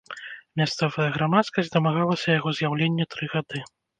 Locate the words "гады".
3.37-3.59